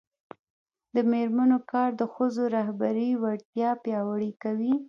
د 0.95 0.97
میرمنو 1.11 1.59
کار 1.71 1.89
د 2.01 2.03
ښځو 2.13 2.43
رهبري 2.55 3.09
وړتیا 3.23 3.69
پیاوړې 3.83 4.31
کوي. 4.43 4.73